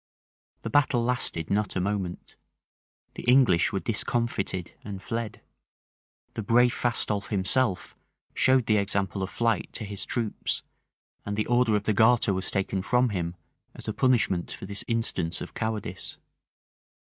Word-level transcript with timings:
The 0.63 0.71
battle 0.71 1.03
lasted 1.03 1.51
not 1.51 1.75
a 1.75 1.79
moment: 1.79 2.35
the 3.13 3.21
English 3.25 3.71
were 3.71 3.79
discomfited 3.81 4.73
and 4.83 4.99
fled: 4.99 5.41
the 6.33 6.41
brave 6.41 6.73
Fastolffe 6.73 7.27
himself 7.27 7.95
showed 8.33 8.65
the 8.65 8.77
example 8.77 9.21
of 9.21 9.29
flight 9.29 9.71
to 9.73 9.85
his 9.85 10.03
troops; 10.03 10.63
and 11.23 11.37
the 11.37 11.45
order 11.45 11.75
of 11.75 11.83
the 11.83 11.93
garter 11.93 12.33
was 12.33 12.49
taken 12.49 12.81
from 12.81 13.09
him, 13.09 13.35
as 13.75 13.87
a 13.87 13.93
punishment 13.93 14.51
for 14.51 14.65
this 14.65 14.83
instance 14.87 15.39
of 15.39 15.53
cowardice. 15.53 16.17